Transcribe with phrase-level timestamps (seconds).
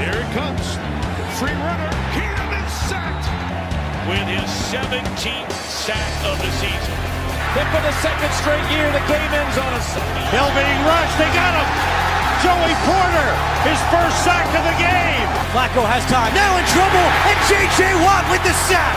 [0.00, 0.64] Here it comes.
[1.38, 1.92] Free runner.
[2.16, 3.28] Cam is sacked.
[4.08, 6.96] with his 17th sack of the season.
[7.52, 9.82] Then for the second straight year, the Caymans on a
[10.32, 11.16] Hill being rushed.
[11.20, 11.68] They got him.
[12.40, 13.30] Joey Porter,
[13.68, 15.28] his first sack of the game.
[15.52, 16.32] Flacco has time.
[16.32, 17.80] Now in trouble, and J.J.
[18.00, 18.96] Watt with the sack.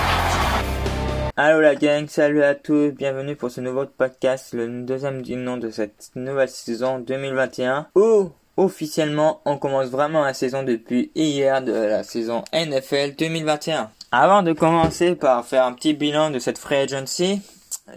[1.36, 5.58] Allô la gang, salut à tous, bienvenue pour ce nouveau podcast, le deuxième du nom
[5.58, 11.72] de cette nouvelle saison 2021, où officiellement on commence vraiment la saison depuis hier de
[11.72, 13.90] la saison NFL 2021.
[14.12, 17.42] Avant de commencer par faire un petit bilan de cette free agency,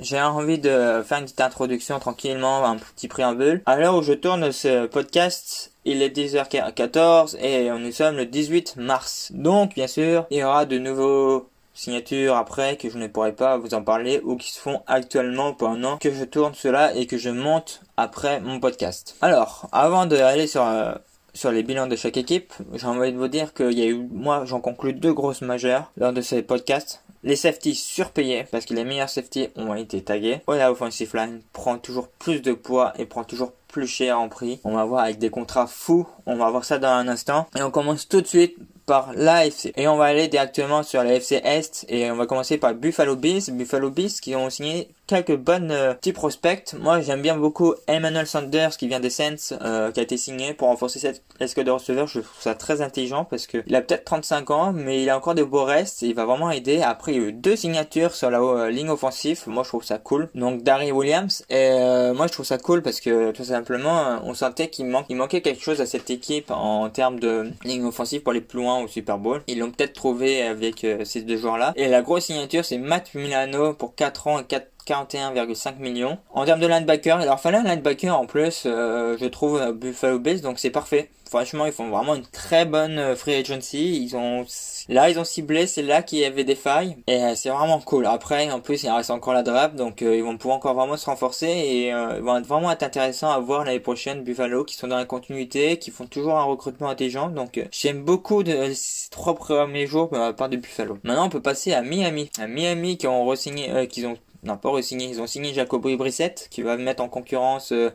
[0.00, 3.62] j'ai envie de faire une petite introduction tranquillement, un petit préambule.
[3.66, 8.76] À l'heure où je tourne ce podcast, il est 10h14 et nous sommes le 18
[8.76, 9.30] mars.
[9.34, 13.58] Donc, bien sûr, il y aura de nouveaux signatures après que je ne pourrai pas
[13.58, 17.18] vous en parler ou qui se font actuellement pendant que je tourne cela et que
[17.18, 19.16] je monte après mon podcast.
[19.20, 20.94] Alors, avant d'aller sur euh,
[21.36, 24.08] sur les bilans de chaque équipe, j'ai envie de vous dire qu'il y a eu,
[24.10, 27.02] moi j'en conclus deux grosses majeures lors de ces podcasts.
[27.22, 30.40] Les safeties surpayés parce que les meilleurs safeties ont été tagués.
[30.46, 34.28] Oh, la offensive line prend toujours plus de poids et prend toujours plus cher en
[34.28, 34.60] prix.
[34.64, 36.06] On va voir avec des contrats fous.
[36.24, 37.46] On va voir ça dans un instant.
[37.58, 38.56] Et on commence tout de suite
[38.86, 39.72] par l'AFC.
[39.76, 43.50] Et on va aller directement sur l'AFC Est et on va commencer par Buffalo Bills.
[43.50, 46.74] Buffalo Bills qui ont signé quelques bonnes euh, petits prospects.
[46.78, 50.54] Moi j'aime bien beaucoup Emmanuel Sanders qui vient des Saints euh, qui a été signé
[50.54, 52.06] pour renforcer cette escouade de receveurs.
[52.06, 55.16] Je trouve ça très intelligent parce que il a peut-être 35 ans mais il a
[55.16, 56.82] encore des beaux restes et il va vraiment aider.
[56.82, 59.42] Après il y a eu deux signatures sur la euh, ligne offensive.
[59.46, 60.28] Moi je trouve ça cool.
[60.34, 64.16] Donc Darry Williams et euh, moi je trouve ça cool parce que tout simplement euh,
[64.24, 68.32] on sentait qu'il manquait quelque chose à cette équipe en termes de ligne offensive pour
[68.32, 69.42] aller plus loin au Super Bowl.
[69.46, 71.72] Ils l'ont peut-être trouvé avec ces deux joueurs là.
[71.76, 76.18] Et la grosse signature c'est Matt Milano pour 4 ans et 4 41,5 millions.
[76.30, 80.18] En termes de linebacker, il leur fallait un linebacker en plus, euh, je trouve, Buffalo
[80.18, 81.10] Bills, donc c'est parfait.
[81.28, 84.00] Franchement, ils font vraiment une très bonne euh, free agency.
[84.00, 84.46] Ils ont,
[84.88, 86.96] là, ils ont ciblé, c'est là qu'il y avait des failles.
[87.08, 88.06] Et euh, c'est vraiment cool.
[88.06, 90.96] Après, en plus, il reste encore la draft, donc euh, ils vont pouvoir encore vraiment
[90.96, 94.22] se renforcer et euh, ils vont être vraiment être intéressants à voir l'année prochaine.
[94.22, 97.28] Buffalo, qui sont dans la continuité, qui font toujours un recrutement intelligent.
[97.28, 100.98] Donc, j'aime beaucoup de, ces trois premiers jours à part de Buffalo.
[101.02, 102.30] Maintenant, on peut passer à Miami.
[102.38, 104.16] À Miami, qui ont re-signé, qu'ils ont
[104.54, 107.90] pas re-signé, ils ont signé Jacoby Brissett qui va mettre en concurrence euh,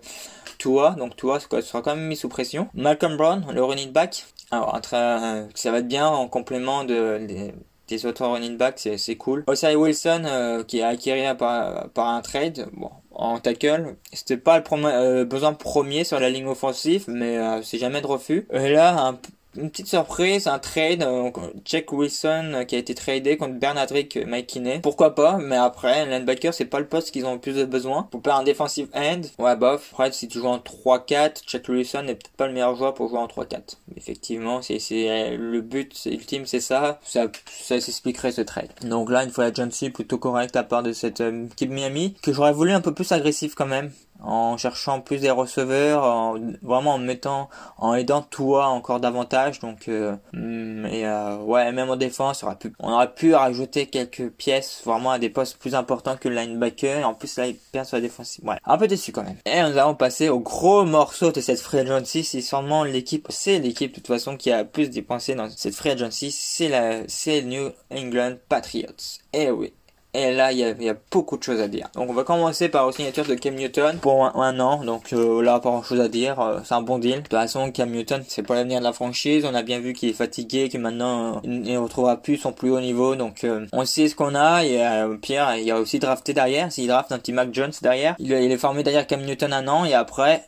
[0.58, 2.68] Tua, donc Tua sera quand même mis sous pression.
[2.74, 7.54] Malcolm Brown, le running back, alors ça va être bien en complément de, des,
[7.88, 9.44] des autres running backs, c'est, cool.
[9.48, 14.58] Osai Wilson euh, qui a acquis par, par un trade, bon en tackle, c'était pas
[14.58, 18.48] le euh, besoin premier sur la ligne offensive, mais euh, c'est jamais de refus.
[18.52, 19.20] Et là, un,
[19.58, 24.18] une petite surprise, un trade, donc Jack Wilson euh, qui a été tradé contre Bernardrick
[24.26, 24.80] McKinney.
[24.80, 28.04] Pourquoi pas, mais après, linebacker, c'est pas le poste qu'ils ont le plus besoin.
[28.04, 29.90] Pour faire un defensive end, ouais, bof.
[29.92, 33.10] Après, si tu joues en 3-4, Jack Wilson n'est peut-être pas le meilleur joueur pour
[33.10, 33.78] jouer en 3-4.
[33.98, 37.00] Effectivement, c'est, c'est, le but ultime, c'est ça.
[37.04, 38.70] Ça, ça s'expliquerait ce trade.
[38.84, 42.32] Donc là, une fois la agency plutôt correcte à part de cette euh, Miami, que
[42.32, 43.92] j'aurais voulu un peu plus agressif quand même
[44.22, 49.60] en cherchant plus des receveurs, en, vraiment en mettant, en aidant toi encore davantage.
[49.60, 53.88] Donc, euh, et euh, ouais, même en défense, on aurait pu, on aurait pu rajouter
[53.88, 57.08] quelques pièces vraiment à des postes plus importants que le linebacker.
[57.08, 58.40] En plus, là, il perd sur la défense.
[58.44, 59.38] Ouais, un peu déçu quand même.
[59.46, 62.24] Et nous allons passer au gros morceau de cette free agency.
[62.24, 65.92] C'est sûrement l'équipe, c'est l'équipe de toute façon qui a plus dépensé dans cette free
[65.92, 66.32] agency.
[66.32, 69.20] C'est la, c'est New England Patriots.
[69.34, 69.74] Et oui.
[70.14, 71.88] Et là, il y, a, y a beaucoup de choses à dire.
[71.96, 74.84] Donc, on va commencer par la signature de Cam Newton pour un, an.
[74.84, 76.40] Donc euh, là, pas grand chose à dire.
[76.42, 77.16] Euh, c'est un bon deal.
[77.16, 79.46] De toute façon, Cam Newton, c'est pour l'avenir de la franchise.
[79.46, 82.52] On a bien vu qu'il est fatigué, que maintenant, euh, il ne retrouvera plus son
[82.52, 83.16] plus haut niveau.
[83.16, 84.66] Donc, euh, on sait ce qu'on a.
[84.66, 86.70] Et euh, Pierre, il y a aussi drafté derrière.
[86.72, 89.68] S'il draft un petit Mac Jones derrière, il, il est formé derrière Cam Newton un
[89.70, 89.86] an.
[89.86, 90.44] Et après,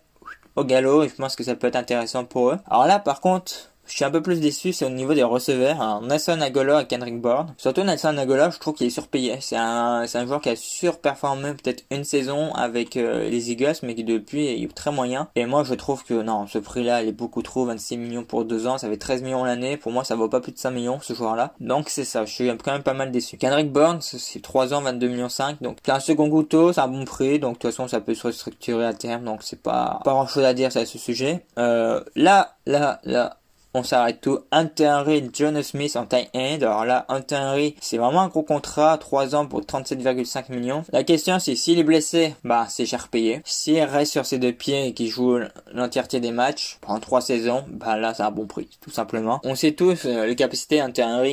[0.58, 2.60] au galop, je pense que ça peut être intéressant pour eux.
[2.70, 5.82] Alors là, par contre, je suis un peu plus déçu, c'est au niveau des receveurs.
[5.82, 7.54] Alors, Nelson Agola et Kendrick Bourne.
[7.58, 9.38] Surtout Nelson Agola, je trouve qu'il est surpayé.
[9.42, 13.76] C'est un, c'est un joueur qui a surperformé peut-être une saison avec euh, les Eagles,
[13.84, 15.28] mais qui depuis est très moyen.
[15.36, 17.66] Et moi, je trouve que non, ce prix-là, il est beaucoup trop.
[17.66, 19.78] 26 millions pour deux ans, ça fait 13 millions l'année.
[19.78, 21.54] Pour moi, ça vaut pas plus de 5 millions, ce joueur-là.
[21.60, 22.26] Donc, c'est ça.
[22.26, 23.38] Je suis quand même pas mal déçu.
[23.38, 25.62] Kendrick Bourne, c'est 3 ans, 22 millions 5.
[25.62, 27.40] Donc, c'est un second couteau, c'est un bon prix.
[27.40, 29.26] Donc, de toute façon, ça peut se restructurer à terme.
[29.26, 31.46] Donc, c'est pas, pas grand chose à dire à ce sujet.
[31.58, 33.38] Euh, là, là, là,
[33.74, 34.40] on s'arrête tout.
[34.52, 36.58] Hunter Henry, Jonas Smith en taille end.
[36.62, 40.84] Alors là, Hunter Henry, c'est vraiment un gros contrat, 3 ans pour 37,5 millions.
[40.92, 43.42] La question c'est s'il est blessé, bah c'est cher payé.
[43.46, 45.40] S'il reste sur ses deux pieds et qu'il joue
[45.72, 49.40] l'entièreté des matchs pendant 3 saisons, bah là c'est un bon prix, tout simplement.
[49.44, 50.82] On sait tous euh, les capacités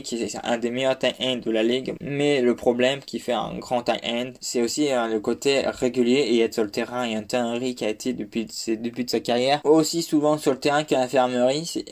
[0.02, 3.32] qui est un des meilleurs tight end de la ligue, mais le problème qui fait
[3.32, 7.04] un grand tight end, c'est aussi euh, le côté régulier et être sur le terrain.
[7.04, 10.52] Et Hunter Henry qui a été depuis ses débuts de sa carrière aussi souvent sur
[10.52, 11.84] le terrain qu'à l'infirmerie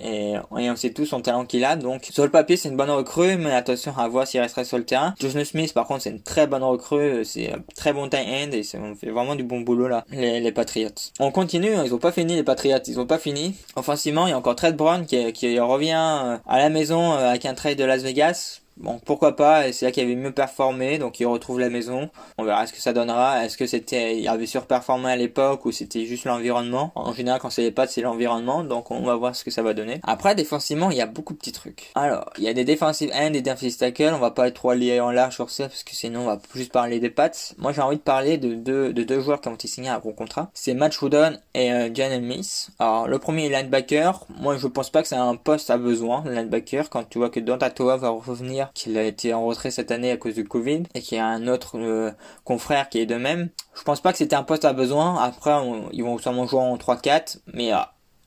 [0.58, 1.76] et on sait tous son talent qu'il a.
[1.76, 4.78] Donc sur le papier c'est une bonne recrue, mais attention à voir s'il resterait sur
[4.78, 5.14] le terrain.
[5.20, 8.50] Joshua Smith par contre c'est une très bonne recrue, c'est un très bon tight end
[8.52, 10.88] et on fait vraiment du bon boulot là, les, les Patriots.
[11.20, 13.54] On continue, ils ont pas fini les Patriots, ils ont pas fini.
[13.76, 17.30] Offensivement il y a encore Trey Brown qui, qui revient euh, à la maison euh,
[17.30, 18.60] avec un trade de Las Vegas.
[18.80, 22.10] Bon, pourquoi pas, c'est là qu'il avait mieux performé, donc il retrouve la maison.
[22.38, 23.44] On verra ce que ça donnera.
[23.44, 26.92] Est-ce que c'était, il avait surperformé à l'époque ou c'était juste l'environnement?
[26.94, 29.62] En général, quand c'est les pattes, c'est l'environnement, donc on va voir ce que ça
[29.62, 30.00] va donner.
[30.04, 31.90] Après, défensivement, il y a beaucoup de petits trucs.
[31.96, 34.72] Alors, il y a des defensive end et defensive tackle, on va pas être trop
[34.72, 37.54] lié en large sur ça, parce que sinon on va juste parler des pattes.
[37.58, 39.98] Moi, j'ai envie de parler de deux, de deux joueurs qui ont été signés à
[39.98, 40.50] gros contrat.
[40.54, 42.70] C'est Matt Judon et euh, Jan Miss.
[42.78, 44.24] Alors, le premier est linebacker.
[44.38, 47.30] Moi, je pense pas que c'est un poste à besoin, le linebacker, quand tu vois
[47.30, 50.44] que Donta Toa va revenir qu'il a été en retrait cette année à cause du
[50.44, 52.10] Covid et qu'il y a un autre euh,
[52.44, 53.48] confrère qui est de même.
[53.74, 55.22] Je pense pas que c'était un poste à besoin.
[55.22, 55.52] Après,
[55.92, 57.78] ils vont sûrement jouer en 3-4, mais euh,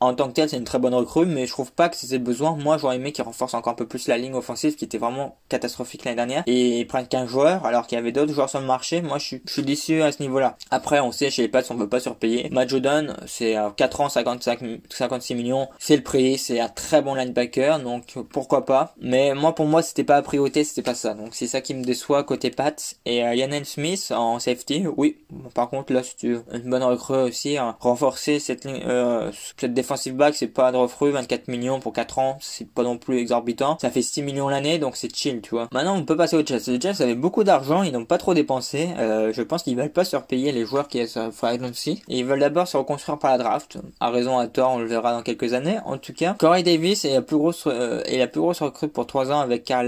[0.01, 2.19] en tant que tel, c'est une très bonne recrue, mais je trouve pas que c'était
[2.19, 2.55] besoin.
[2.55, 5.37] Moi, j'aurais aimé qu'il renforce encore un peu plus la ligne offensive, qui était vraiment
[5.47, 8.65] catastrophique l'année dernière, et prenne qu'un joueur, alors qu'il y avait d'autres joueurs sur le
[8.65, 9.01] marché.
[9.01, 10.57] Moi, je suis, je suis déçu à ce niveau-là.
[10.71, 12.49] Après, on sait, chez les Pats, on veut pas surpayer.
[12.49, 14.59] Matt Jordan, c'est 4 ans, 55,
[14.89, 15.67] 56 millions.
[15.77, 18.95] C'est le prix, c'est un très bon linebacker, donc pourquoi pas.
[18.99, 21.13] Mais moi, pour moi, c'était pas la priorité, c'était pas ça.
[21.13, 22.71] Donc c'est ça qui me déçoit côté Pats.
[23.05, 25.17] Et euh, Smith en safety, oui.
[25.53, 27.75] Par contre, là, c'est une bonne recrue aussi, hein.
[27.79, 32.19] renforcer cette ligne, euh, cette défense back, c'est pas de refru, 24 millions pour 4
[32.19, 33.77] ans, c'est pas non plus exorbitant.
[33.81, 35.67] Ça fait 6 millions l'année, donc c'est chill, tu vois.
[35.71, 36.63] Maintenant, on peut passer aux Jets.
[36.67, 38.89] Les Jets avaient beaucoup d'argent, ils n'ont pas trop dépensé.
[38.97, 42.01] Euh, je pense qu'ils veulent pas surpayer les joueurs qui sont free agency.
[42.07, 43.77] Et ils veulent d'abord se reconstruire par la draft.
[43.99, 45.77] À raison, à tort, on le verra dans quelques années.
[45.85, 48.87] En tout cas, Corey Davis est la plus grosse, euh, est la plus grosse recrue
[48.87, 49.87] pour 3 ans avec Carl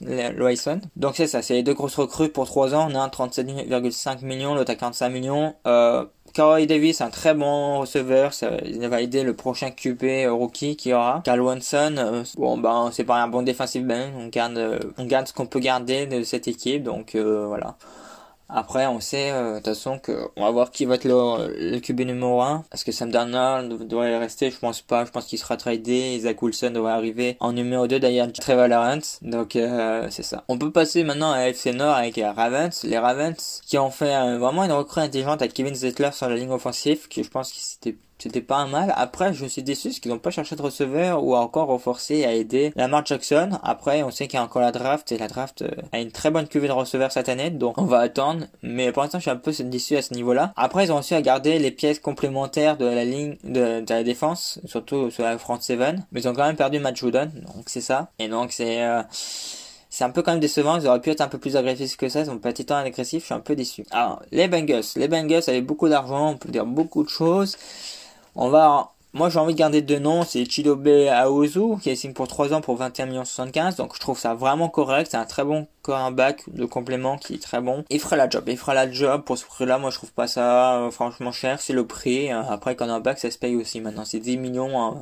[0.00, 0.80] Lawson.
[0.96, 2.88] Donc c'est ça, c'est les deux grosses recrues pour 3 ans.
[2.90, 5.54] On a un 37,5 millions, l'autre à 45 millions.
[5.66, 6.04] Euh,
[6.34, 10.74] Corey Davis, un très bon receveur, ça, il va aider le prochain QB euh, rookie
[10.74, 11.22] qui aura.
[11.24, 13.86] Carl Wanson, euh, bon ben c'est pas un bon defensive
[14.32, 17.76] garde, euh, on garde ce qu'on peut garder de cette équipe, donc voilà.
[18.56, 21.72] Après, on sait euh, de toute façon que on va voir qui va être le,
[21.72, 22.64] le QB numéro 1.
[22.72, 25.04] Est-ce que Sam Darnold devrait rester Je pense pas.
[25.04, 26.20] Je pense qu'il sera tradé.
[26.20, 29.18] Zach Wilson devrait arriver en numéro 2 derrière Trevor Lawrence.
[29.22, 30.44] Donc euh, c'est ça.
[30.46, 32.84] On peut passer maintenant à FC Nord avec les Ravens.
[32.84, 36.36] Les Ravens qui ont fait euh, vraiment une recrue intelligente avec Kevin Zettler sur la
[36.36, 38.92] ligne offensive, qui je pense que c'était c'était pas un mal.
[38.96, 42.32] Après, je suis déçu parce qu'ils n'ont pas cherché de receveur ou encore renforcé à
[42.32, 43.50] aider Lamar Jackson.
[43.62, 46.10] Après, on sait qu'il y a encore la draft et la draft euh, a une
[46.10, 48.46] très bonne cuvée de receveurs cette année, donc on va attendre.
[48.62, 50.52] Mais pour l'instant, je suis un peu déçu à ce niveau-là.
[50.56, 54.60] Après, ils ont aussi à garder les pièces complémentaires de la ligne de, la défense,
[54.64, 55.78] surtout sur la front 7.
[56.12, 58.10] Mais ils ont quand même perdu Matt donc c'est ça.
[58.18, 59.02] Et donc c'est euh,
[59.94, 60.76] c'est un peu quand même décevant.
[60.76, 62.22] Ils auraient pu être un peu plus agressifs que ça.
[62.22, 63.20] Ils ont pas été tant agressifs.
[63.20, 63.86] Je suis un peu déçu.
[63.92, 64.82] Alors, les Bengals.
[64.96, 66.30] Les Bengals avaient beaucoup d'argent.
[66.30, 67.56] On peut dire beaucoup de choses.
[68.36, 72.12] On va, moi j'ai envie de garder deux noms, c'est Chidobe Aozu qui est signe
[72.14, 75.24] pour 3 ans pour 21 millions 75, donc je trouve ça vraiment correct, c'est un
[75.24, 77.84] très bon cornerback de complément qui est très bon.
[77.90, 80.26] Il fera la job, il fera la job pour ce prix-là, moi je trouve pas
[80.26, 82.32] ça euh, franchement cher, c'est le prix.
[82.32, 84.94] Euh, après cornerback ça se paye aussi maintenant, c'est 10 millions euh,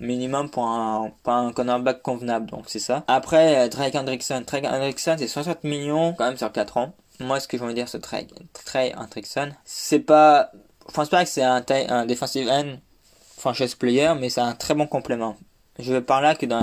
[0.00, 3.04] minimum pour un, pour un convenable, donc c'est ça.
[3.06, 6.94] Après Drake Hendrickson, Drake Hendrickson c'est 60 millions quand même sur 4 ans.
[7.20, 8.28] Moi ce que je veux dire ce Drake,
[8.64, 10.52] Drake Hendrickson, c'est pas
[10.88, 12.76] je pense pas que c'est un, un defensive end
[13.36, 15.36] franchise player, mais c'est un très bon complément.
[15.78, 16.62] Je veux par là que dans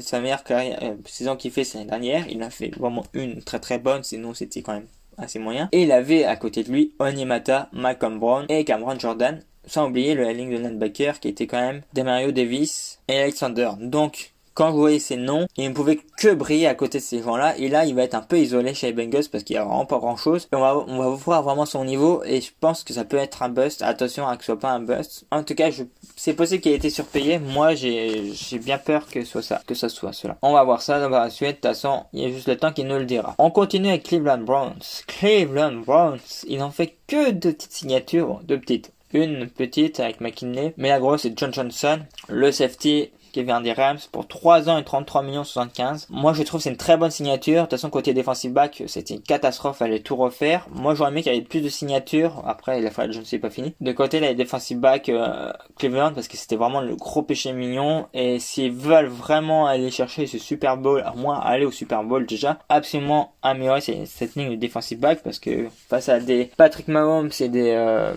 [0.00, 3.78] sa meilleure euh, saison qu'il fait l'année dernière, il a fait vraiment une très très
[3.78, 4.86] bonne, sinon c'était quand même
[5.18, 5.68] assez moyen.
[5.72, 10.14] Et il avait à côté de lui Onyemata, Malcolm Brown et Cameron Jordan, sans oublier
[10.14, 13.72] le ligne de linebacker qui était quand même Demario Davis et Alexander.
[13.80, 17.22] Donc quand vous voyez ces noms, il ne pouvait que briller à côté de ces
[17.22, 17.56] gens-là.
[17.58, 19.86] Et là, il va être un peu isolé chez Bengals parce qu'il n'y a vraiment
[19.86, 20.48] pas grand-chose.
[20.52, 23.44] on va, on va voir vraiment son niveau et je pense que ça peut être
[23.44, 23.82] un bust.
[23.82, 25.26] Attention à que ce soit pas un bust.
[25.30, 25.70] En tout cas,
[26.16, 27.38] c'est possible qu'il ait été surpayé.
[27.38, 30.36] Moi, j'ai, bien peur que ce soit ça, que soit cela.
[30.42, 31.50] On va voir ça dans la suite.
[31.50, 33.36] De toute façon, il y a juste le temps qu'il nous le dira.
[33.38, 34.82] On continue avec Cleveland Browns.
[35.06, 40.74] Cleveland Browns, ils n'ont fait que deux petites signatures, deux petites une petite avec McKinley,
[40.76, 44.84] mais la grosse c'est John Johnson, le safety vient des Rams pour 3 ans et
[44.84, 46.06] 33 millions 75.
[46.10, 47.56] Moi, je trouve c'est une très bonne signature.
[47.56, 50.66] De toute façon, côté defensive back, c'était une catastrophe, fallait tout refaire.
[50.72, 52.42] Moi, j'aurais aimé qu'il y ait plus de signatures.
[52.46, 53.74] Après, la fois, je ne sais pas fini.
[53.80, 58.06] De côté, les defensive back euh, Cleveland, parce que c'était vraiment le gros péché mignon.
[58.14, 62.26] Et s'ils veulent vraiment aller chercher ce Super Bowl, à moins aller au Super Bowl
[62.26, 67.30] déjà, absolument améliorer cette ligne de defensive back, parce que face à des Patrick Mahomes
[67.40, 68.14] et des euh,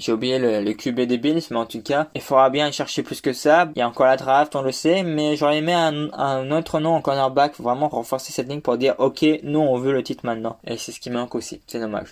[0.00, 3.20] j'ai oublié le, QB des Bills, mais en tout cas, il faudra bien chercher plus
[3.20, 3.68] que ça.
[3.76, 6.80] Il y a encore la draft, on le sait, mais j'aurais aimé un, un, autre
[6.80, 10.24] nom en cornerback, vraiment renforcer cette ligne pour dire, ok, nous on veut le titre
[10.24, 10.58] maintenant.
[10.66, 12.08] Et c'est ce qui manque aussi, c'est dommage.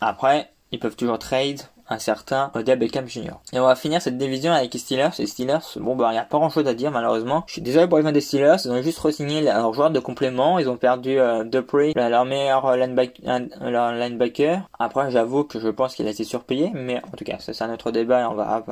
[0.00, 3.32] Après, ils peuvent toujours trade un certain Odell Beckham Jr.
[3.52, 5.10] Et on va finir cette division avec les Steelers.
[5.18, 7.44] Les Steelers, bon bah il y a pas grand chose à dire malheureusement.
[7.46, 10.00] Je suis désolé pour les fans des Steelers, ils ont juste re-signé leur joueur de
[10.00, 14.68] complément, ils ont perdu euh, Dupree, leur meilleur linebacker.
[14.78, 17.64] Après j'avoue que je pense qu'il a été surpayé, mais en tout cas ça c'est
[17.64, 18.64] un autre débat, on va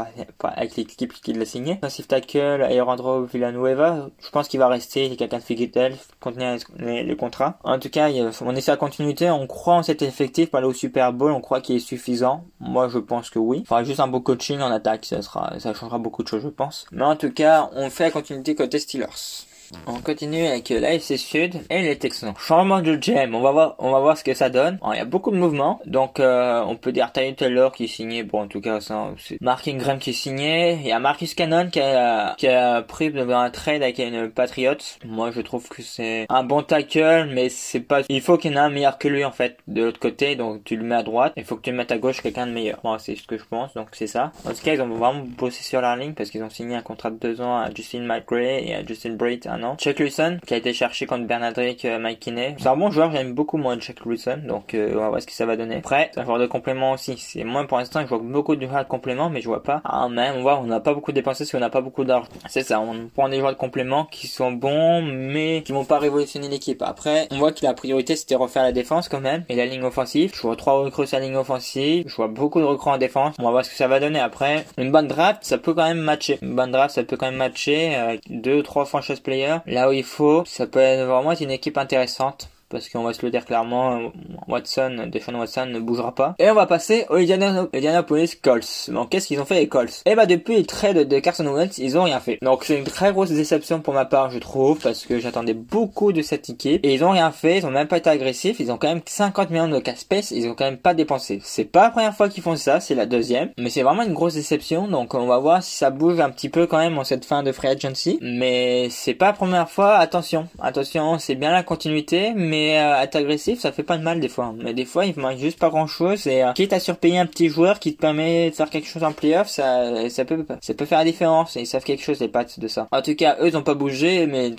[0.42, 1.78] avec l'équipe qui l'a signé.
[1.82, 6.56] Offensive tackle, Aerandro Villanueva, je pense qu'il va rester, il est quelqu'un de fidèle, contenir
[6.78, 7.58] les, contrats.
[7.64, 8.10] En tout cas,
[8.42, 11.40] on essaie la continuité, on croit en cet effectif pour aller au Super Bowl, on
[11.40, 12.44] croit qu'il est suffisant.
[12.60, 13.60] Moi je pense que oui.
[13.62, 16.48] Enfin juste un beau coaching en attaque, ça sera, ça changera beaucoup de choses je
[16.48, 16.86] pense.
[16.92, 19.46] Mais en tout cas, on fait la continuité côté Steelers.
[19.86, 22.34] On continue avec l'AFC Sud et les Texans.
[22.38, 24.78] Changement de GM, on va voir, on va voir ce que ça donne.
[24.92, 28.22] il y a beaucoup de mouvements, donc euh, on peut dire Ty Taylor qui signé,
[28.22, 30.74] bon en tout cas c'est Mark Ingram qui signé.
[30.74, 34.74] Il y a Marcus Cannon qui a, qui a pris un trade avec une Patriot.
[35.04, 38.02] Moi je trouve que c'est un bon tackle, mais c'est pas.
[38.08, 40.36] Il faut qu'il y en ait un meilleur que lui en fait de l'autre côté,
[40.36, 41.32] donc tu le mets à droite.
[41.36, 42.78] Il faut que tu le mettes à gauche quelqu'un de meilleur.
[42.84, 44.32] Moi c'est ce que je pense, donc c'est ça.
[44.44, 46.82] En tout cas ils ont vraiment bossé sur la ligne parce qu'ils ont signé un
[46.82, 49.46] contrat de deux ans à Justin McRae et à Justin Bright
[49.78, 52.56] Chuck Wilson, qui a été cherché contre Bernardrick euh, Mike Kinney.
[52.58, 55.26] C'est un bon joueur, j'aime beaucoup moins Chuck Wilson, donc euh, on va voir ce
[55.26, 55.76] que ça va donner.
[55.76, 57.16] Après, un joueur de complément aussi.
[57.18, 59.80] C'est moins pour l'instant, je vois beaucoup de joueurs de complément, mais je vois pas.
[59.84, 62.28] Ah, même, on voit, on n'a pas beaucoup dépensé parce qu'on n'a pas beaucoup d'argent.
[62.48, 65.98] C'est ça, on prend des joueurs de complément qui sont bons, mais qui vont pas
[65.98, 66.82] révolutionner l'équipe.
[66.82, 69.82] Après, on voit que la priorité c'était refaire la défense quand même, et la ligne
[69.84, 70.32] offensive.
[70.34, 73.34] Je vois trois recrues sur la ligne offensive, je vois beaucoup de recrues en défense.
[73.38, 74.64] On va voir ce que ça va donner après.
[74.78, 76.38] Une bonne draft, ça peut quand même matcher.
[76.42, 77.96] Une bonne draft, ça peut quand même matcher.
[77.96, 79.45] Euh, deux trois franchise players.
[79.66, 80.44] Là, où il faut.
[80.44, 84.12] Ça peut vraiment être une équipe intéressante parce qu'on va se le dire clairement,
[84.48, 86.34] Watson, Deshaun Watson ne bougera pas.
[86.38, 88.90] Et on va passer aux Indianapolis Colts.
[88.90, 90.02] Donc qu'est-ce qu'ils ont fait les Colts?
[90.06, 92.38] Eh bah depuis le trade de Carson Wentz, ils ont rien fait.
[92.42, 96.12] Donc c'est une très grosse déception pour ma part, je trouve, parce que j'attendais beaucoup
[96.12, 98.72] de cette équipe et ils ont rien fait, ils ont même pas été agressifs, ils
[98.72, 101.40] ont quand même 50 millions de cash space, ils ont quand même pas dépensé.
[101.42, 104.14] C'est pas la première fois qu'ils font ça, c'est la deuxième, mais c'est vraiment une
[104.14, 104.88] grosse déception.
[104.88, 107.42] Donc on va voir si ça bouge un petit peu quand même en cette fin
[107.42, 109.96] de free agency, mais c'est pas la première fois.
[109.96, 114.20] Attention, attention, c'est bien la continuité, mais euh, être agressif, ça fait pas de mal
[114.20, 114.54] des fois.
[114.56, 116.26] Mais des fois, il manque juste pas grand chose.
[116.26, 119.04] Et euh, quitte à surpayer un petit joueur qui te permet de faire quelque chose
[119.04, 121.56] en playoff, ça, ça peut, ça peut faire la différence.
[121.56, 122.88] Et ils savent quelque chose, les pattes de ça.
[122.90, 124.50] En tout cas, eux, ils ont pas bougé, mais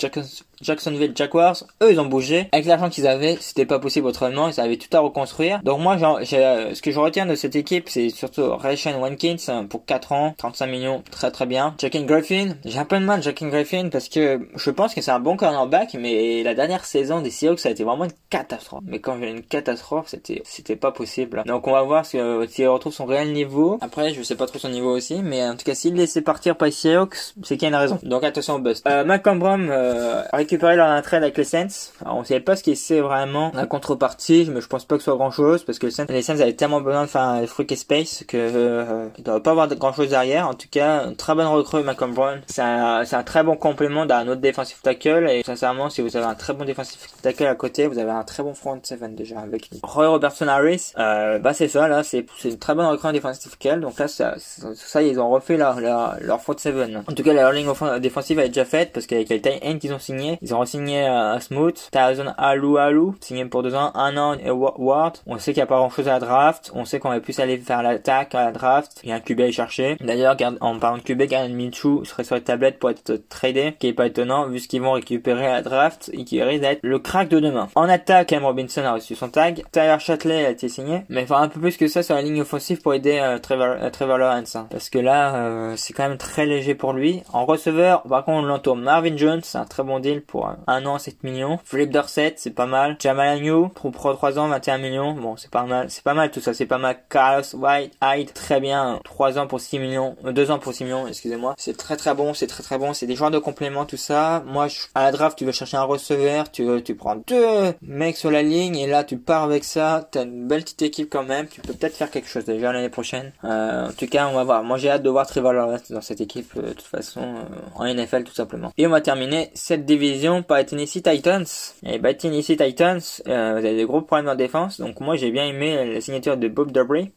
[0.62, 2.48] Jacksonville Jaguars, eux, ils ont bougé.
[2.52, 4.50] Avec l'argent qu'ils avaient, c'était pas possible autrement.
[4.50, 5.62] Ils avaient tout à reconstruire.
[5.64, 9.38] Donc moi, j'ai, euh, ce que je retiens de cette équipe, c'est surtout Rayshon Watkins
[9.48, 11.76] hein, pour 4 ans, 35 millions, très très bien.
[11.78, 15.12] Jackin Griffin, j'ai un peu de mal Jackin Griffin parce que je pense que c'est
[15.12, 18.84] un bon cornerback, mais la dernière saison des Seahawks, ça a été vraiment une catastrophe.
[18.86, 21.44] Mais quand j'ai une catastrophe, c'était c'était pas possible.
[21.46, 22.22] Donc on va voir s'il
[22.68, 23.78] retrouve son réel niveau.
[23.82, 26.56] Après, je sais pas trop son niveau aussi, mais en tout cas, s'il laissait partir
[26.56, 28.00] par Seahawks, c'est qu'il y a une raison.
[28.04, 28.86] Donc attention au bust.
[28.88, 31.92] Euh, euh, récupéré leur trade avec les Saints.
[32.02, 35.02] Alors, on savait pas ce qu'il c'est vraiment la contrepartie, mais je pense pas que
[35.02, 37.22] ce soit grand chose parce que les Saints, les Saints avaient tellement besoin de faire
[37.22, 40.48] un fruit space que euh, il doit pas avoir grand chose derrière.
[40.48, 42.40] En tout cas, une très bonne recrue Malcolm Brown.
[42.48, 46.26] C'est un, un très bon complément d'un autre défensif tackle et sincèrement, si vous avez
[46.26, 49.40] un très bon défensif tackle à côté, vous avez un très bon front seven déjà
[49.40, 49.70] avec.
[49.84, 53.52] Roy Robertson Harris, euh, bah c'est ça là, c'est une très bonne recrue en défensive
[53.58, 53.82] tackle.
[53.82, 57.04] Donc là ça, ils ont refait leur leur, front seven.
[57.08, 57.68] En tout cas leur ligne
[58.00, 61.08] défensive est déjà faite parce qu'avec les tight ends qu'ils ont signé, ils ont signé
[61.08, 65.18] euh, Smooth, Tyson Alou Alou, signé pour deux ans, un an et Ward.
[65.26, 67.20] On sait qu'il n'y a pas grand chose à la draft, on sait qu'on va
[67.20, 69.00] plus aller faire l'attaque à la draft.
[69.04, 69.98] Il y a un QB à y chercher.
[70.02, 73.88] D'ailleurs, en parlant de QB, Gardner Minshew serait sur la tablette pour être tradé, qui
[73.88, 76.80] est pas étonnant vu ce qu'ils vont récupérer à la draft et qui risque d'être
[76.84, 77.70] le crack de demain.
[77.76, 79.64] En attaque, Cam Robinson a reçu son tag.
[79.72, 81.04] Tyler Châtelet a été signé.
[81.10, 83.40] Mais il faudra un peu plus que ça sur la ligne offensive pour aider euh,
[83.40, 84.56] Trevor, euh, Trevor, Lawrence.
[84.56, 84.68] Hein.
[84.70, 87.24] Parce que là, euh, c'est quand même très léger pour lui.
[87.34, 91.00] En receveur, par contre, on l'entoure Marvin Jones, un très bon deal pour un an,
[91.00, 91.60] 7 millions.
[91.64, 92.98] Philip Dorset, c'est pas mal.
[93.00, 95.14] Jamal Agnew, pro 3 ans, 21 millions.
[95.14, 95.90] Bon, c'est pas mal.
[95.90, 96.98] C'est pas mal tout ça, c'est pas mal.
[97.10, 99.00] Carlos White, Hyde, très bien.
[99.04, 100.16] 3 ans pour 6 millions.
[100.24, 101.56] 2 ans pour 6 millions, excusez-moi.
[101.58, 102.94] C'est très très bon, c'est très très bon.
[102.94, 104.44] C'est des joueurs de complément, tout ça.
[104.46, 108.32] Moi, à la draft, tu veux chercher un receveur, tu, tu prends deux mecs sur
[108.32, 111.48] la ligne et là tu pars avec ça, t'as une belle petite équipe quand même,
[111.48, 113.32] tu peux peut-être faire quelque chose déjà l'année prochaine.
[113.44, 114.64] Euh, en tout cas, on va voir.
[114.64, 117.76] Moi j'ai hâte de voir Trevor Lawrence dans cette équipe euh, de toute façon euh,
[117.76, 118.72] en NFL tout simplement.
[118.78, 120.17] Et on va terminer cette division
[120.48, 121.46] par les Tennessee Titans.
[121.84, 125.46] Et bah Tennessee Titans, vous avez des gros problèmes en défense, donc moi j'ai bien
[125.46, 127.12] aimé la signature de Bob Debris.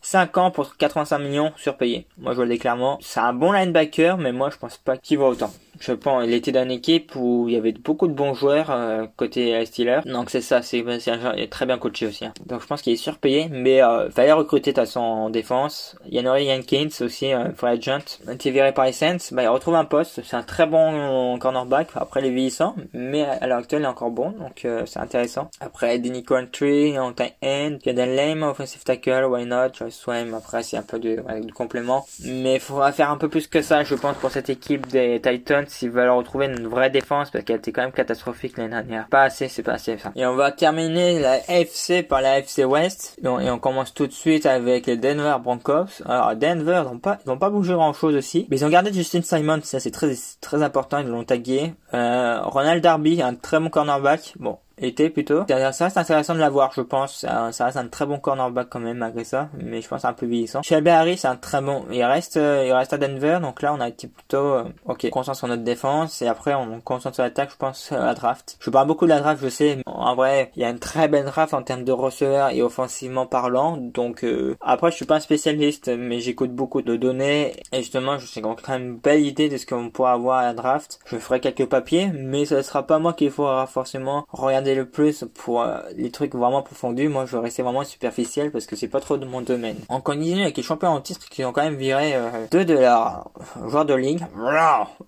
[0.00, 2.06] 5 ans pour 85 millions surpayés.
[2.18, 2.98] Moi je le dis clairement.
[3.00, 5.52] C'est un bon linebacker, mais moi je pense pas qu'il vaut autant.
[5.80, 8.70] Je pense, il était dans une équipe où il y avait beaucoup de bons joueurs
[8.70, 10.00] euh, côté Steelers.
[10.04, 12.24] Donc c'est ça, c'est un très bien coaché aussi.
[12.24, 12.32] Hein.
[12.46, 15.96] Donc je pense qu'il est surpayé, mais euh, fallait recruter de façon en défense.
[16.08, 19.18] Yanori Yankins aussi, euh, free agent, été viré par les Saints.
[19.32, 20.20] Bah, il retrouve un poste.
[20.24, 24.10] C'est un très bon cornerback après les vieillissants, mais à l'heure actuelle il est encore
[24.10, 25.50] bon, donc euh, c'est intéressant.
[25.60, 30.34] Après Denny Country en tight end, Caden Lame offensive tackle, why not, Joyce Swim.
[30.34, 33.62] Après c'est un peu de, de complément, mais il faudra faire un peu plus que
[33.62, 37.44] ça, je pense, pour cette équipe des Titans s'ils veulent retrouver une vraie défense parce
[37.44, 39.08] qu'elle était quand même catastrophique l'année dernière.
[39.08, 40.12] Pas assez, c'est pas assez ça.
[40.16, 43.18] Et on va terminer la FC par la FC West.
[43.22, 46.02] Et on, commence tout de suite avec les Denver Broncos.
[46.06, 48.92] Alors Denver, ils n'ont pas, ils pas bougé grand chose aussi, mais ils ont gardé
[48.92, 51.74] Justin Simon, ça c'est très très important, ils l'ont tagué.
[51.94, 54.34] Euh, Ronald Darby, un très bon cornerback.
[54.38, 55.44] Bon, été plutôt.
[55.48, 57.26] Ça reste intéressant de l'avoir, je pense.
[57.50, 60.26] Ça, reste un très bon cornerback quand même malgré ça, mais je pense un peu
[60.26, 60.62] vieillissant.
[60.62, 61.84] Shelby Harris, c'est un très bon.
[61.90, 65.08] Il reste, euh, il reste à Denver, donc là on a été plutôt euh, ok,
[65.10, 67.50] concentre sur notre défense et après on concentre sur l'attaque.
[67.50, 68.56] Je pense à la draft.
[68.60, 69.78] Je parle beaucoup de la draft, je sais.
[69.86, 73.26] En vrai, il y a une très belle draft en termes de receveurs et offensivement
[73.26, 73.76] parlant.
[73.76, 78.18] Donc euh, après, je suis pas un spécialiste, mais j'écoute beaucoup de données et justement,
[78.18, 80.98] je sais qu'on a une belle idée de ce qu'on pourra avoir à la draft.
[81.06, 85.24] Je ferai quelques papiers, mais ce sera pas moi qu'il faudra forcément regarder le plus
[85.34, 87.08] pour euh, les trucs vraiment profondus.
[87.08, 89.76] Moi, je vais rester vraiment superficiel parce que c'est pas trop de mon domaine.
[89.88, 92.74] On continue avec les champions en titre qui ont quand même viré euh, deux de
[92.74, 93.30] leurs
[93.66, 94.20] joueurs de ligue.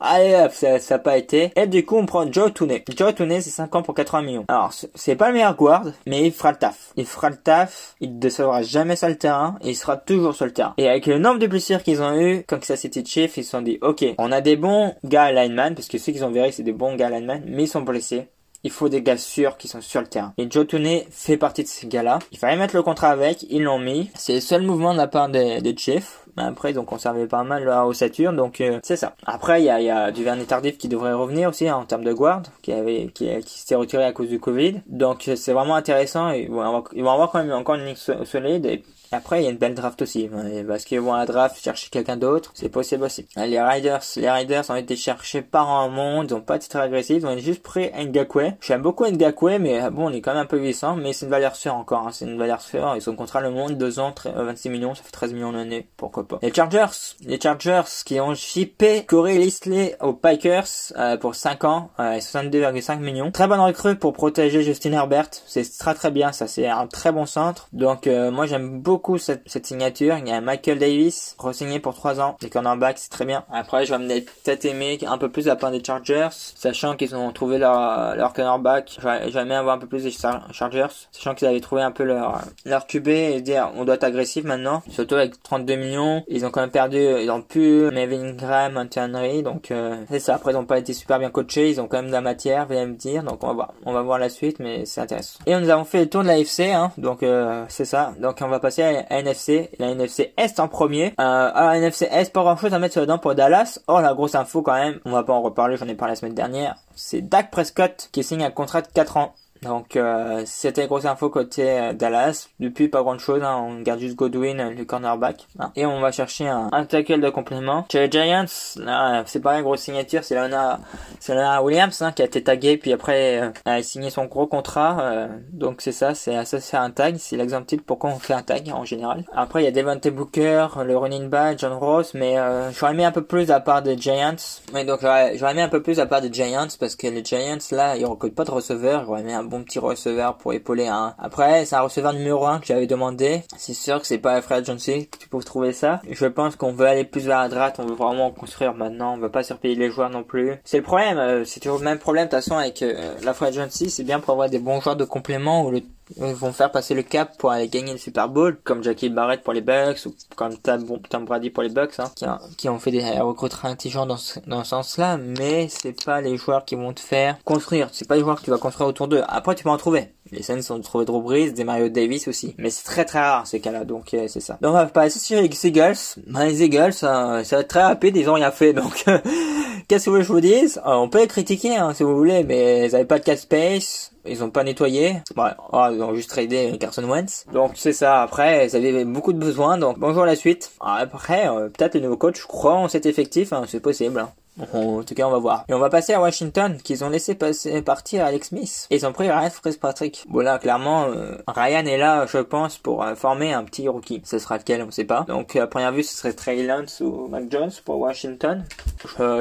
[0.01, 1.53] Allez hop, ça n'a pas été.
[1.57, 2.85] Et du coup, on prend Joe Tooney.
[2.97, 4.45] Joe Tooney, c'est 5 ans pour 80 millions.
[4.49, 6.93] Alors, c'est pas le meilleur guard, mais il fera le taf.
[6.97, 10.35] Il fera le taf, il ne décevra jamais sur le terrain et il sera toujours
[10.35, 10.75] sur le terrain.
[10.79, 13.51] Et avec le nombre de blessures qu'ils ont eu, quand ça c'était Chief, ils se
[13.51, 16.53] sont dit, ok, on a des bons gars lineman, parce que ceux qu'ils ont viré,
[16.53, 18.29] c'est des bons gars lineman, mais ils sont blessés
[18.63, 20.35] il faut des gars sûrs qui sont sur le terrain.
[20.39, 22.19] Et Joe Tooney fait partie de ces gars-là.
[22.33, 24.11] Il fallait mettre le contrat avec, ils l'ont mis.
[24.15, 26.21] C'est le seul mouvement de la part des, des Chiefs.
[26.37, 29.15] Après, ils ont conservé pas mal la ossature, donc euh, c'est ça.
[29.27, 31.85] Après, il y a, y a du Vernet Tardif qui devrait revenir aussi hein, en
[31.85, 34.81] termes de guard, qui avait qui, qui s'était retiré à cause du Covid.
[34.87, 36.31] Donc c'est vraiment intéressant.
[36.31, 38.83] Et, bon, ils vont avoir quand même encore une ligne solide.
[39.13, 40.31] Après, il y a une belle draft aussi.
[40.67, 42.53] Parce qu'ils vont à la draft chercher quelqu'un d'autre.
[42.55, 43.27] C'est possible aussi.
[43.37, 46.29] Les Riders, les Riders ont été cherchés par un monde.
[46.31, 47.23] Ils ont pas été très agressifs.
[47.23, 48.53] Ils ont juste pris Ngakwe.
[48.61, 50.95] J'aime beaucoup Ngakwe, mais bon, on est quand même un peu vieillissant.
[50.97, 52.07] Mais c'est une valeur sûre encore.
[52.07, 52.13] Hein.
[52.13, 52.93] C'est une valeur sûre.
[52.95, 53.77] Ils sont contrat le monde.
[53.77, 54.95] 2 ans, 26 euh, millions.
[54.95, 55.89] Ça fait 13 millions l'année.
[55.97, 56.39] Pourquoi pas?
[56.43, 57.17] Les Chargers.
[57.25, 61.91] Les Chargers qui ont shippé Corey Listley aux Pikers euh, pour 5 ans.
[61.99, 63.33] Euh, 62,5 millions.
[63.33, 65.31] Très bonne recrue pour protéger Justin Herbert.
[65.47, 66.31] C'est très très bien.
[66.33, 67.69] Ça, c'est un très bon centre.
[67.73, 70.17] Donc, euh, moi, j'aime beaucoup cette, signature.
[70.19, 72.37] Il y a Michael Davis, re-signé pour 3 ans.
[72.43, 73.45] Les cornerbacks, c'est très bien.
[73.53, 77.33] Après, je vais peut-être aimer un peu plus la part des Chargers, sachant qu'ils ont
[77.33, 78.99] trouvé leur, leur cornerback.
[79.29, 82.87] J'aimerais avoir un peu plus des Chargers, sachant qu'ils avaient trouvé un peu leur, leur
[82.87, 84.83] QB et dire on doit être agressif maintenant.
[84.91, 86.25] Surtout avec 32 millions.
[86.29, 90.35] Ils ont quand même perdu, ils ont pu Melvin Graham, Henry, donc euh, c'est ça.
[90.35, 91.71] Après, ils ont pas été super bien coachés.
[91.71, 93.23] Ils ont quand même de la matière, vous allez me dire.
[93.23, 93.75] Donc on va voir.
[93.85, 95.39] On va voir la suite, mais c'est intéressant.
[95.47, 96.93] Et nous avons fait le tour de la FC, hein.
[96.99, 98.15] Donc euh, c'est ça.
[98.21, 101.15] Donc on va passer à NFC, la NFC Est en premier.
[101.21, 103.81] Euh, alors NFC Est, pas grand chose à mettre sur le dent pour Dallas.
[103.89, 106.17] Oh la grosse info quand même, on va pas en reparler, j'en ai parlé la
[106.17, 106.77] semaine dernière.
[106.95, 109.35] C'est Dak Prescott qui signe un contrat de 4 ans.
[109.63, 112.49] Donc euh, c'était grosse info côté euh, Dallas.
[112.61, 113.57] Depuis pas grand chose, hein.
[113.57, 115.47] on garde juste Godwin, le cornerback.
[115.59, 115.73] Hein.
[115.77, 117.87] Et on va chercher un, un, tackle de complément.
[117.93, 118.45] Chez les Giants,
[118.77, 120.81] là c'est pas une grosse signature, c'est Lana,
[121.19, 124.47] c'est Lana Williams hein, qui a été tagué puis après euh, a signé son gros
[124.47, 124.99] contrat.
[125.01, 127.17] Euh, donc c'est ça, c'est associé à un tag.
[127.19, 129.25] C'est l'exemple type pourquoi on fait un tag en général.
[129.35, 133.05] Après il y a Devante Booker, le running back, John Ross, mais euh, j'aurais mis
[133.05, 134.37] un peu plus à part des Giants.
[134.73, 137.59] Mais donc j'aurais mis un peu plus à part des Giants parce que les Giants
[137.73, 139.05] là ils recrutent pas de receveurs.
[139.05, 141.15] J'aurais mis un bon petit receveur pour épauler un.
[141.19, 143.43] Après, c'est un receveur numéro 1 que j'avais demandé.
[143.59, 146.01] C'est sûr que c'est pas Fred Johnson que tu peux trouver ça.
[146.09, 149.19] Je pense qu'on veut aller plus vers la droite, on veut vraiment construire maintenant, on
[149.19, 150.55] veut pas surpayer les joueurs non plus.
[150.65, 153.35] C'est le problème, euh, c'est toujours le même problème de toute façon avec euh, la
[153.35, 155.83] Fred Johnson, c'est bien pour avoir des bons joueurs de complément ou le
[156.17, 159.53] vont faire passer le cap pour aller gagner le Super Bowl, comme Jackie Barrett pour
[159.53, 162.91] les Bucks ou comme Tom Brady pour les Bucks, hein, qui, a, qui, ont fait
[162.91, 166.93] des recrutements intelligents dans ce, dans ce sens-là, mais c'est pas les joueurs qui vont
[166.93, 167.89] te faire construire.
[167.93, 169.23] C'est pas les joueurs que tu vas construire autour d'eux.
[169.29, 170.13] Après, tu peux en trouver.
[170.33, 172.55] Les Saints ont trouvé Drew Brees, des Mario Davis aussi.
[172.59, 174.59] Mais c'est très très rare ces cas-là, donc euh, c'est ça.
[174.61, 175.97] Donc on va passer sur les Eagles.
[176.27, 179.05] Ben, les Eagles, ça, ça va être très rapide, ils ont rien fait, donc
[179.89, 180.81] qu'est-ce que vous voulez je vous dise?
[180.87, 183.39] Euh, On peut les critiquer hein, si vous voulez, mais ils avaient pas de cap
[183.39, 185.17] space ils ont pas nettoyé.
[185.37, 187.47] Ouais, oh, ils ont juste tradé Carson Wentz.
[187.53, 188.23] Donc c'est ça.
[188.23, 189.79] Après, ils avaient beaucoup de besoins.
[189.79, 190.73] Donc bonjour la suite.
[190.81, 193.53] Après, euh, peut-être le nouveau coach je crois en cet effectif.
[193.53, 194.19] Hein, c'est possible.
[194.19, 194.31] Hein.
[194.73, 195.65] En tout cas, on va voir.
[195.69, 198.87] Et on va passer à Washington, qu'ils ont laissé passer, partir Alex Smith.
[198.91, 200.25] Et ils ont pris Ryan Fitzpatrick.
[200.29, 204.23] Bon là, clairement, euh, Ryan est là, je pense, pour euh, former un petit rookie.
[204.25, 205.25] Ce sera lequel, on sait pas.
[205.29, 208.65] Donc à première vue, ce serait Trey Lance ou Mac Jones pour Washington.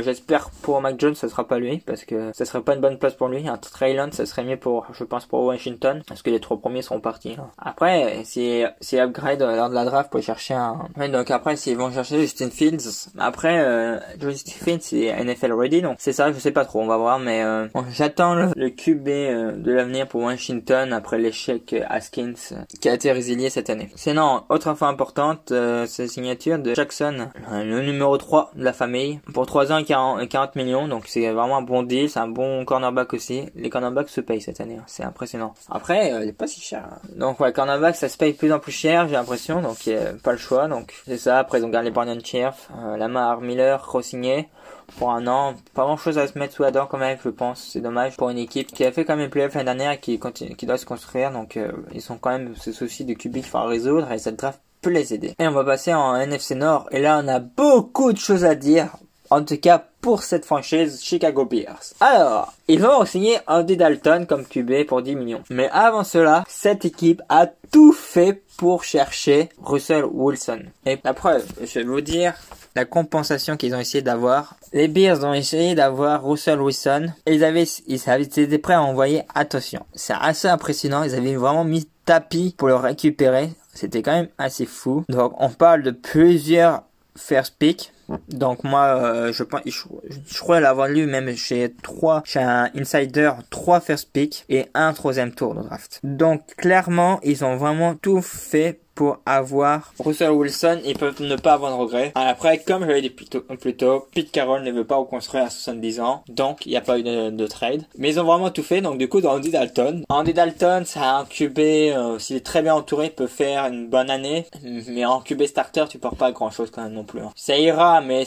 [0.02, 2.98] J'espère pour Mac Jones, ça sera pas lui, parce que ça serait pas une bonne
[2.98, 3.48] place pour lui.
[3.48, 6.82] Un Trayland, ça serait mieux pour, je pense, pour Washington, parce que les trois premiers
[6.82, 7.36] seront partis.
[7.40, 7.50] Hein.
[7.58, 11.92] Après, si, si upgrade lors de la draft pour chercher un, donc après, s'ils vont
[11.92, 16.52] chercher Justin Fields, après, euh, Justin Fields c'est NFL ready, donc c'est ça, je sais
[16.52, 20.94] pas trop, on va voir, mais euh, j'attends le, QB euh, de l'avenir pour Washington
[20.94, 22.34] après l'échec Haskins
[22.80, 23.90] qui a été résilié cette année.
[23.96, 25.54] Sinon, autre info importante,
[25.88, 29.86] c'est la signature de Jackson, le numéro 3 de la famille, pour 3 ans et
[30.28, 33.50] 40, millions, donc c'est vraiment un bon deal, c'est un bon cornerback aussi.
[33.56, 34.84] Les cornerbacks se payent cette année, hein.
[34.88, 35.54] c'est impressionnant.
[35.70, 36.84] Après, il est pas si cher.
[36.92, 37.00] Hein.
[37.16, 39.90] Donc ouais, cornerback ça se paye plus en plus cher, j'ai l'impression, donc
[40.24, 41.40] pas le choix, donc c'est ça.
[41.40, 44.50] Après ils ont gardé Brandon Cherf, euh, Lamar Miller, re-signé
[44.98, 45.56] pour un an.
[45.74, 47.70] Pas grand chose à se mettre sous la dent quand même, je pense.
[47.72, 50.00] C'est dommage pour une équipe qui a fait quand même les playoffs l'année dernière et
[50.00, 51.32] qui, continue, qui doit se construire.
[51.32, 54.38] Donc euh, ils sont quand même ce souci de QB qu'il faut résoudre et cette
[54.38, 55.34] draft peut les aider.
[55.40, 58.56] Et on va passer en NFC Nord et là on a beaucoup de choses à
[58.56, 58.90] dire.
[59.32, 61.94] En tout cas, pour cette franchise Chicago Bears.
[62.00, 65.44] Alors, ils vont signer Andy Dalton comme QB pour 10 millions.
[65.50, 70.62] Mais avant cela, cette équipe a tout fait pour chercher Russell Wilson.
[70.86, 72.34] Et la preuve, je vais vous dire
[72.76, 74.56] la compensation qu'ils ont essayé d'avoir.
[74.74, 77.08] Les Bears ont essayé d'avoir Russell Wilson.
[77.26, 81.36] Et ils avaient, ils avaient été prêts à envoyer, attention, c'est assez impressionnant, ils avaient
[81.36, 83.52] vraiment mis tapis pour le récupérer.
[83.74, 85.04] C'était quand même assez fou.
[85.10, 86.84] Donc on parle de plusieurs
[87.16, 87.94] first pick
[88.30, 93.32] donc moi, euh, je pense, je, crois l'avoir lu même chez trois, chez un insider,
[93.50, 96.00] trois first pick et un troisième tour de draft.
[96.04, 101.54] Donc clairement, ils ont vraiment tout fait pour avoir Russell Wilson, ils peuvent ne pas
[101.54, 102.12] avoir de regrets.
[102.16, 106.02] Après, comme je l'avais dit plus tôt, Pete Carroll ne veut pas reconstruire à 70
[106.02, 107.84] ans, donc il n'y a pas eu de, trade.
[107.98, 110.04] Mais ils ont vraiment tout fait, donc du coup, dans Andy Dalton.
[110.10, 114.10] Andy Dalton, c'est un QB, euh, s'il est très bien entouré, peut faire une bonne
[114.10, 114.46] année,
[114.90, 117.22] mais en QB starter, tu portes pas grand chose quand même non plus.
[117.22, 117.32] Hein.
[117.38, 118.26] Ça ira, mais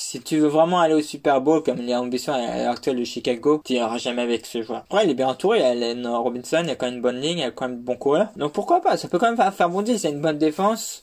[0.00, 3.98] si tu veux vraiment aller au Super Bowl comme l'ambition actuelle de Chicago, tu n'iras
[3.98, 4.80] jamais avec ce joueur.
[4.80, 6.96] Après, il est bien entouré, il y a Allen Robinson, il y a quand même
[6.96, 8.28] une bonne ligne, il y a quand même de bons coureurs.
[8.36, 11.02] Donc pourquoi pas, ça peut quand même faire bondir, c'est une bonne défense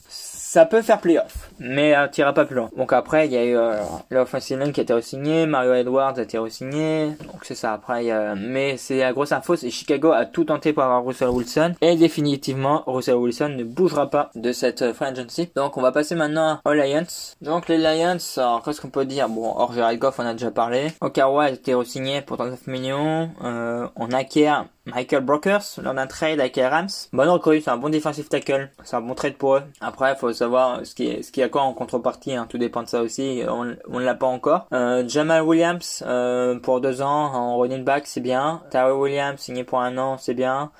[0.49, 2.69] ça peut faire playoff, mais euh, tira pas plus loin.
[2.77, 6.21] Donc après, il y a eu euh, line qui a été re-signé, Mario Edwards a
[6.21, 7.73] été re-signé, donc c'est ça.
[7.73, 8.33] Après, y a...
[8.33, 11.97] mais c'est la grosse info, c'est Chicago a tout tenté pour avoir Russell Wilson, et
[11.97, 15.49] définitivement, Russell Wilson ne bougera pas de cette euh, free agency.
[15.53, 17.03] Donc on va passer maintenant aux Lions.
[17.41, 19.27] Donc les Lions, qu'est-ce qu'on peut dire?
[19.27, 20.93] Bon, hors Goff, on a déjà parlé.
[21.01, 23.31] Okawa a été re-signé pour 39 millions.
[23.43, 26.87] Euh, on acquiert Michael Brokers lors d'un trade avec les Rams.
[27.11, 29.63] Bonne recrue, c'est un bon defensive tackle, c'est un bon trade pour eux.
[29.81, 32.47] Après, il faut savoir ce qui est, ce qui a quoi en contrepartie, hein.
[32.49, 33.43] tout dépend de ça aussi.
[33.47, 34.67] On, ne l'a pas encore.
[34.73, 38.61] Euh, Jamal Williams euh, pour deux ans en running back, c'est bien.
[38.71, 40.71] Terry Williams signé pour un an, c'est bien.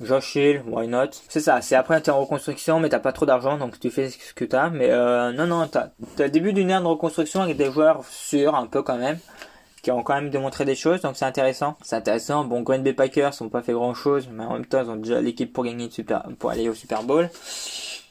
[0.00, 1.10] Josh Hill, why not?
[1.28, 4.10] C'est ça, c'est après t'es en reconstruction mais t'as pas trop d'argent donc tu fais
[4.10, 4.70] ce que t'as.
[4.70, 8.54] Mais euh, non non, t'as le début d'une ère de reconstruction avec des joueurs sûrs
[8.54, 9.18] un peu quand même
[9.88, 11.74] qui ont quand même démontré des choses, donc c'est intéressant.
[11.82, 12.44] C'est intéressant.
[12.44, 14.96] Bon, Green Bay Packers n'ont pas fait grand chose, mais en même temps, ils ont
[14.96, 17.30] déjà l'équipe pour gagner super, pour aller au Super Bowl.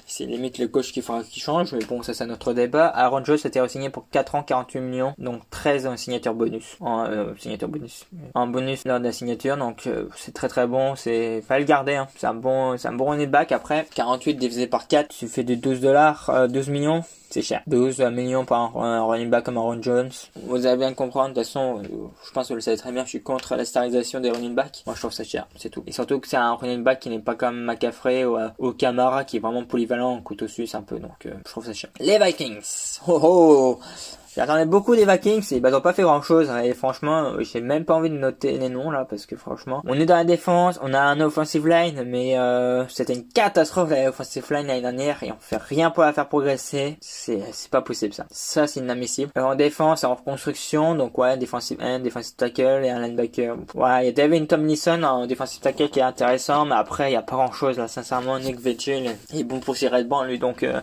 [0.09, 2.87] C'est limite le coach qui fera qui change, mais bon, ça c'est notre débat.
[2.87, 6.77] Aaron Jones a été signé pour 4 ans, 48 millions, donc 13 en signature bonus.
[6.79, 8.07] En euh, signature bonus.
[8.33, 11.65] En bonus lors de la signature, donc euh, c'est très très bon, c'est pas le
[11.65, 12.07] garder, hein.
[12.15, 13.85] c'est un bon c'est un bon running back après.
[13.93, 17.61] 48 divisé par 4, tu fais des 12 dollars, 12 euh, millions, c'est cher.
[17.67, 20.11] 12 millions par un running back comme Aaron Jones.
[20.43, 23.03] Vous allez bien comprendre, de toute façon, je pense que vous le savez très bien,
[23.03, 24.83] je suis contre la starisation des running backs.
[24.85, 25.83] Moi, je trouve ça cher, c'est tout.
[25.87, 29.23] Et surtout que c'est un running back qui n'est pas comme McCaffrey ou, ou Camara,
[29.23, 31.89] qui est vraiment polyvalent en couteau suisse un peu, donc euh, je trouve ça cher.
[31.99, 33.79] Les Vikings Oh oh
[34.37, 36.59] J'attendais beaucoup des Vikings et bah ils ont pas fait grand chose hein.
[36.59, 39.99] et franchement j'ai même pas envie de noter les noms là parce que franchement on
[39.99, 44.09] est dans la défense, on a un offensive line mais euh, c'était une catastrophe la
[44.09, 48.13] offensive line l'année dernière et on fait rien pour la faire progresser, c'est pas possible
[48.13, 48.27] ça.
[48.29, 49.31] Ça c'est inadmissible.
[49.35, 53.57] en défense en reconstruction donc ouais defensive end, defensive tackle et un linebacker.
[53.73, 57.13] Ouais, il y a Devin Tomlinson en defensive tackle qui est intéressant mais après il
[57.13, 60.37] y a pas grand chose là sincèrement Nick Vigil est bon pour ses red lui
[60.37, 60.79] donc euh,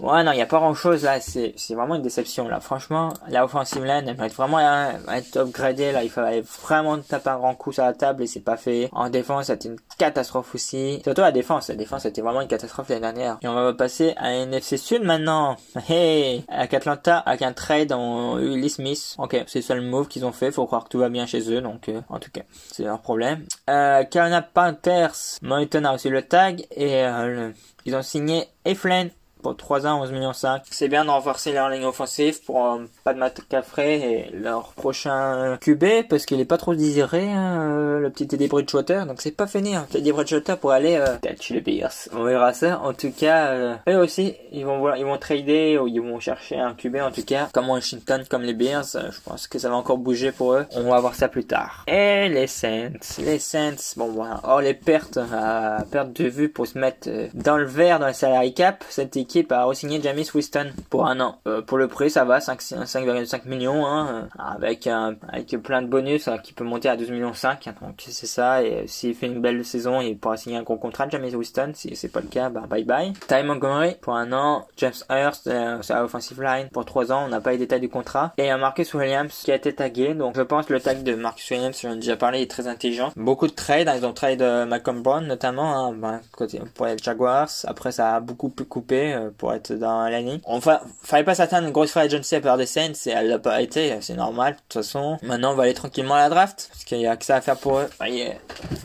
[0.00, 1.20] Ouais, non, il n'y a pas grand chose là.
[1.20, 2.60] C'est, vraiment une déception là.
[2.60, 6.02] Franchement, la offensive line, elle mérite vraiment être upgradée là.
[6.02, 8.88] Il fallait vraiment taper un grand coup sur la table et c'est pas fait.
[8.92, 11.00] En défense, c'était une catastrophe aussi.
[11.04, 11.68] Surtout la défense.
[11.68, 13.38] La défense, c'était vraiment une catastrophe l'année dernière.
[13.42, 15.56] Et on va passer à NFC Sud maintenant.
[15.88, 16.44] Hey!
[16.48, 19.16] Avec Atlanta, avec un trade, eu Lee Smith.
[19.18, 20.50] Ok, c'est le seul move qu'ils ont fait.
[20.50, 21.60] Faut croire que tout va bien chez eux.
[21.60, 23.44] Donc, euh, en tout cas, c'est leur problème.
[23.70, 27.50] Euh, Carolina Panthers, Mountain a reçu le tag et euh,
[27.84, 29.08] ils ont signé Eflin
[29.42, 30.62] pour 3 ans, 11 millions 5.
[30.70, 34.72] C'est bien de renforcer leur ligne offensive pour euh, pas de Matt Caffrey et leur
[34.72, 39.06] prochain QB parce qu'il est pas trop désiré, hein, euh, le petit Teddy Bridgewater.
[39.06, 39.74] Donc c'est pas fini.
[39.74, 39.86] Hein.
[39.90, 41.92] Teddy Bridgewater pour aller euh, chez les Bears.
[42.12, 42.80] On verra ça.
[42.80, 46.20] En tout cas, euh, eux aussi, ils vont voir, ils vont trader ou ils vont
[46.20, 48.84] chercher un QB en tout cas, comme Washington, comme les Bears.
[48.84, 50.66] je pense que ça va encore bouger pour eux.
[50.74, 51.84] On va voir ça plus tard.
[51.86, 53.94] Et les Saints, les Saints.
[53.96, 54.40] Bon voilà.
[54.44, 58.12] Or les pertes, à perte de vue pour se mettre dans le vert dans le
[58.12, 58.84] salary cap.
[58.88, 59.16] Cette
[59.50, 61.40] a re-signé James Winston pour un an.
[61.66, 66.38] pour le prix, ça va 5,5 millions hein, avec un, avec plein de bonus hein,
[66.38, 67.66] qui peut monter à 12 millions 5.
[67.66, 68.62] Hein, donc c'est ça.
[68.62, 71.72] Et s'il fait une belle saison, il pourra signer un gros contrat James Winston.
[71.74, 73.12] Si c'est pas le cas, bah bye bye.
[73.26, 74.66] Ty Montgomery pour un an.
[74.76, 77.24] James Hurst, euh, c'est offensive line pour 3 ans.
[77.26, 78.32] On n'a pas les détails du contrat.
[78.38, 80.14] Et un Marcus Williams qui a été tagué.
[80.14, 82.66] Donc je pense que le tag de Marcus Williams, j'en ai déjà parlé, est très
[82.66, 83.12] intelligent.
[83.16, 83.88] Beaucoup de trades.
[83.88, 87.48] Hein, ils ont trade euh, Malcolm Brown notamment hein, bah, côté, pour les Jaguars.
[87.64, 90.40] Après ça a beaucoup coupé euh, pour être dans l'année.
[90.44, 93.38] Enfin, fallait pas s'attendre une grosse free agency à part des Saints et elle l'a
[93.38, 93.96] pas été.
[94.00, 95.18] C'est normal de toute façon.
[95.22, 97.40] Maintenant on va aller tranquillement à la draft parce qu'il y a que ça à
[97.40, 97.88] faire pour eux.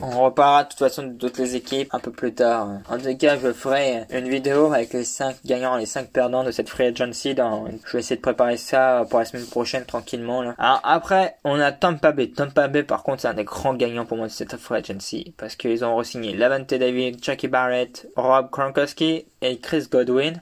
[0.02, 2.68] On reparlera de toute façon d'autres les équipes un peu plus tard.
[2.90, 6.44] En tout cas, je ferai une vidéo avec les 5 gagnants et les 5 perdants
[6.44, 7.36] de cette free agency.
[7.36, 10.42] Je vais essayer de préparer ça pour la semaine prochaine tranquillement.
[10.58, 12.30] Alors après, on a Tampa Bay.
[12.30, 15.34] Tampa Bay, par contre, c'est un des grands gagnants pour moi de cette free agency
[15.38, 20.42] parce qu'ils ont re-signé Lavante David, Jackie Barrett, Rob Kronkowski et Chris Godwin.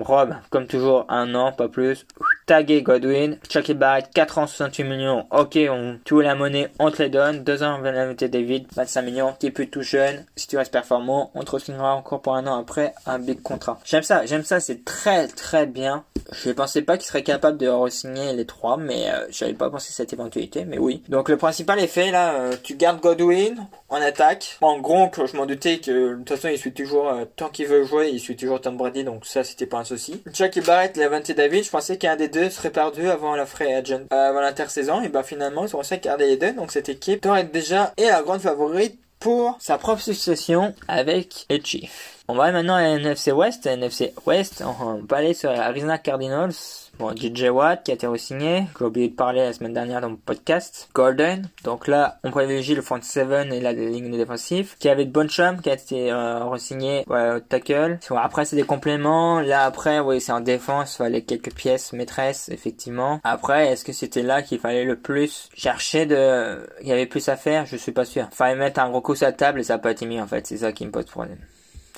[0.00, 2.06] Rob, comme toujours, un an, pas plus.
[2.46, 5.26] Tagué Godwin, Chucky Barrett, 4 ans, 68 millions.
[5.30, 7.44] Ok, on tout la monnaie, on te les donne.
[7.44, 9.34] 2 ans, Valentin David, 25 millions.
[9.38, 10.24] T'es plus tout jeune.
[10.36, 13.78] Si tu restes performant, on te signera encore pour un an après un big contrat.
[13.84, 16.04] J'aime ça, j'aime ça, c'est très très bien.
[16.30, 19.92] Je pensais pas qu'il serait capable de re-signer les trois, mais euh, j'avais pas pensé
[19.92, 21.02] cette éventualité, mais oui.
[21.08, 24.58] Donc le principal effet là, euh, tu gardes Godwin en attaque.
[24.60, 27.66] En gros, je m'en doutais que de toute façon il suit toujours euh, tant qu'il
[27.66, 30.22] veut jouer, il suit toujours Tom Brady, donc ça c'était pas un souci.
[30.32, 34.02] Jackie Barrett, Levante David, je pensais qu'un des deux serait perdu avant la free agent,
[34.10, 37.22] avant l'intersaison, et bah finalement ils ont réussi à garder les deux, donc cette équipe
[37.22, 41.88] devrait être déjà et la grande favorite pour sa propre succession avec les.
[42.32, 43.66] On va maintenant à NFC West.
[43.66, 46.54] NFC West, on va aller sur Arizona Cardinals.
[46.98, 50.08] Bon, DJ Watt qui a été re-signé, j'ai oublié de parler la semaine dernière dans
[50.08, 50.88] mon podcast.
[50.94, 54.76] Golden, donc là on privilégie le front 7 et la ligne défensive.
[54.78, 57.98] Qui avait de Boncham qui a été euh, re-signé ouais, au tackle.
[58.16, 62.48] Après c'est des compléments, là après oui c'est en défense, il fallait quelques pièces maîtresses
[62.48, 63.20] effectivement.
[63.24, 66.66] Après est-ce que c'était là qu'il fallait le plus chercher de...
[66.80, 68.26] Il y avait plus à faire, je suis pas sûr.
[68.32, 70.18] Il fallait mettre un gros coup sur la table et ça n'a pas été mis
[70.18, 71.36] en fait, c'est ça qui me pose problème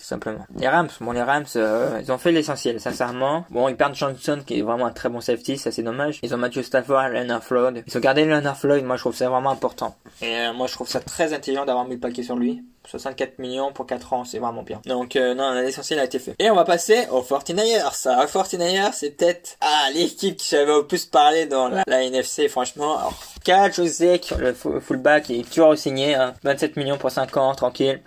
[0.04, 0.46] simplement.
[0.56, 3.44] Les Rams, bon les Rams, euh, ils ont fait l'essentiel, sincèrement.
[3.50, 6.20] Bon, ils perdent Johnson qui est vraiment un très bon safety, ça c'est dommage.
[6.22, 7.82] Ils ont Matthew Stafford, Leonard Floyd.
[7.86, 9.96] Ils ont gardé Leonard Floyd, moi je trouve ça vraiment important.
[10.20, 12.62] Et euh, moi je trouve ça très intelligent d'avoir mis le paquet sur lui.
[12.86, 14.80] 64 millions pour 4 ans, c'est vraiment bien.
[14.84, 16.34] Donc euh, non, l'essentiel a été fait.
[16.38, 17.94] Et on va passer aux 49ers.
[17.94, 22.98] Ça, 49ers, c'est peut-être ah, l'équipe qui j'avais le plus parlé dans la, NFC, franchement.
[22.98, 26.80] Alors, Josek, le fullback, il est toujours signé, 27 hein.
[26.80, 28.02] millions pour 5 ans, tranquille.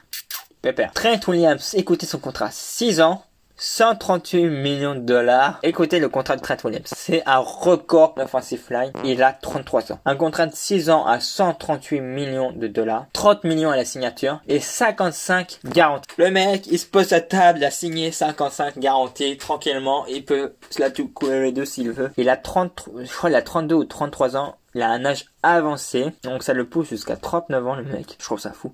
[0.68, 0.92] Pépère.
[0.94, 2.50] Trent Williams, écoutez son contrat.
[2.52, 3.24] 6 ans,
[3.56, 5.60] 138 millions de dollars.
[5.64, 6.94] Écoutez le contrat de Trent Williams.
[6.94, 8.92] C'est un record d'offensive line.
[9.06, 10.00] Il a 33 ans.
[10.04, 13.06] Un contrat de 6 ans à 138 millions de dollars.
[13.14, 14.42] 30 millions à la signature.
[14.50, 16.10] Et 55 garanties.
[16.18, 20.06] Le mec, il se pose à table, il a signé 55 garanties tranquillement.
[20.08, 22.12] Il peut se la tout couler les deux s'il veut.
[22.18, 24.58] Il a 30, je crois il a 32 ou 33 ans.
[24.76, 26.08] Il a un âge avancé.
[26.24, 28.18] Donc ça le pousse jusqu'à 39 ans le mec.
[28.20, 28.74] Je trouve ça fou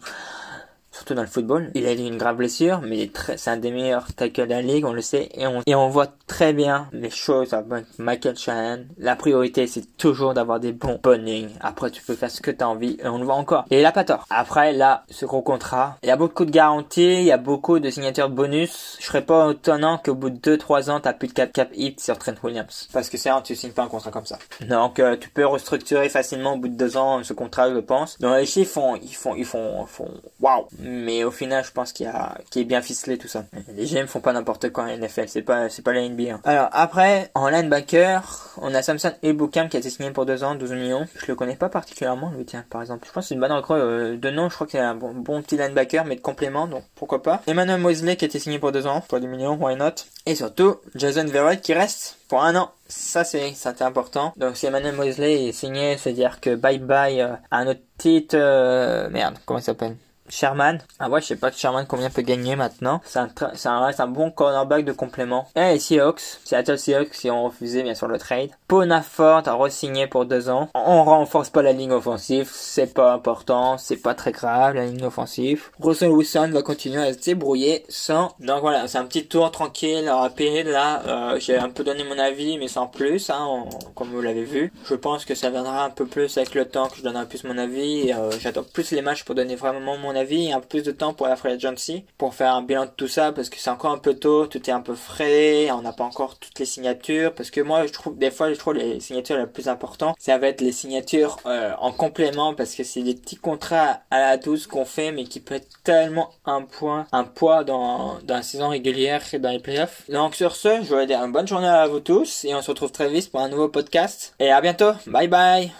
[0.94, 1.72] surtout dans le football.
[1.74, 4.86] Il a eu une grave blessure, mais c'est un des meilleurs tackles de la ligue,
[4.86, 8.84] on le sait, et on, et on voit très bien les choses avec Michael Shanahan.
[8.98, 11.50] La priorité, c'est toujours d'avoir des bons bonnes lignes.
[11.62, 13.66] Après, tu peux faire ce que tu as envie, et on le voit encore.
[13.72, 14.26] Et il a pas tort.
[14.30, 17.80] Après, là, ce gros contrat, il y a beaucoup de garanties, il y a beaucoup
[17.80, 18.98] de signatures bonus.
[19.00, 22.00] Je serais pas étonnant qu'au bout de 2-3 ans, t'as plus de cap cap hit
[22.00, 22.88] sur Trent Williams.
[22.94, 24.38] Parce que c'est un, tu signes pas un contrat comme ça.
[24.62, 28.20] Donc, euh, tu peux restructurer facilement au bout de 2 ans ce contrat, je pense.
[28.20, 31.94] Donc, les chiffres font, ils font, ils font, font, waouh mais au final je pense
[31.94, 33.46] qu'il y a qui est bien ficelé tout ça.
[33.76, 36.34] Les GM font pas n'importe quoi en NFL, c'est pas c'est pas la NBA.
[36.34, 36.42] Hein.
[36.44, 40.56] Alors après en linebacker, on a Samson Ebukam qui a été signé pour 2 ans,
[40.56, 41.08] 12 millions.
[41.16, 43.08] Je le connais pas particulièrement lui tiens par exemple.
[43.08, 44.96] Je pense que c'est une bonne recrue euh, de nom, je crois qu'il a un
[44.96, 47.42] bon, petit linebacker mais de complément donc pourquoi pas.
[47.48, 49.96] Emmanuel Mosley qui a été signé pour 2 ans, pour 10 millions, why not?
[50.26, 52.72] Et surtout Jason Verrett qui reste pour un an.
[52.88, 54.34] Ça c'est c'était important.
[54.38, 59.10] Donc si Emmanuel Mosley est signé, c'est-à-dire que bye bye euh, à notre titre euh,
[59.10, 59.96] merde, comment il s'appelle?
[60.30, 60.80] Sherman.
[61.00, 63.02] Ah ouais, je sais pas que Sherman combien peut gagner maintenant.
[63.06, 63.30] C'est un,
[63.66, 65.48] un, un bon cornerback de complément.
[65.56, 68.52] Et les Seahawks, Seattle Seahawks qui ont refusé bien sûr le trade.
[68.74, 70.68] Pona Ford a re-signé pour deux ans.
[70.74, 75.06] On renforce pas la ligne offensive, c'est pas important, c'est pas très grave la ligne
[75.06, 75.70] offensive.
[75.80, 78.34] Russell Wilson va continuer à se débrouiller sans.
[78.40, 81.04] Donc voilà, c'est un petit tour tranquille, rapide là.
[81.06, 84.74] Euh, J'ai un peu donné mon avis, mais sans plus, hein, comme vous l'avez vu.
[84.90, 87.44] Je pense que ça viendra un peu plus avec le temps que je donnerai plus
[87.44, 88.12] mon avis.
[88.12, 91.14] Euh, J'attends plus les matchs pour donner vraiment mon avis, un peu plus de temps
[91.14, 93.92] pour la free agency, pour faire un bilan de tout ça, parce que c'est encore
[93.92, 97.36] un peu tôt, tout est un peu frais, on n'a pas encore toutes les signatures,
[97.36, 100.38] parce que moi je trouve des fois je trouve les signatures les plus importantes, ça
[100.38, 104.38] va être les signatures euh, en complément, parce que c'est des petits contrats à la
[104.38, 108.44] douce qu'on fait, mais qui peut être tellement un point, un poids dans, dans la
[108.44, 110.04] saison régulière et dans les playoffs.
[110.10, 112.70] Donc sur ce, je vous dire une bonne journée à vous tous, et on se
[112.72, 115.72] retrouve très vite pour un nouveau podcast, et à bientôt, bye bye